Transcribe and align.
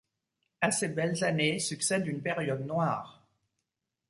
À 0.61 0.71
ces 0.71 0.87
belles 0.87 1.23
années 1.23 1.59
succède 1.59 2.07
une 2.07 2.23
période 2.23 2.65
noire. 2.65 3.23